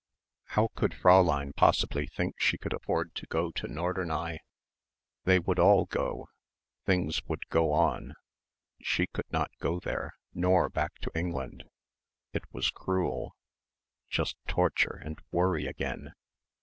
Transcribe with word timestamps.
How 0.45 0.69
could 0.73 0.93
Fräulein 0.93 1.55
possibly 1.55 2.07
think 2.07 2.39
she 2.39 2.57
could 2.57 2.73
afford 2.73 3.13
to 3.13 3.27
go 3.27 3.51
to 3.51 3.67
Norderney? 3.67 4.39
They 5.25 5.37
would 5.37 5.59
all 5.59 5.85
go. 5.85 6.27
Things 6.87 7.21
would 7.27 7.47
go 7.49 7.71
on. 7.71 8.15
She 8.81 9.05
could 9.05 9.31
not 9.31 9.51
go 9.59 9.79
there 9.79 10.13
nor 10.33 10.69
back 10.69 10.95
to 11.01 11.11
England. 11.13 11.65
It 12.33 12.51
was 12.51 12.71
cruel... 12.71 13.35
just 14.09 14.37
torture 14.47 14.99
and 15.05 15.21
worry 15.31 15.67
again 15.67 16.13